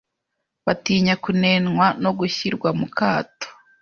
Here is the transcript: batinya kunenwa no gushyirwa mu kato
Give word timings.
batinya 0.65 1.13
kunenwa 1.23 1.85
no 2.03 2.11
gushyirwa 2.19 2.69
mu 2.79 2.87
kato 2.97 3.47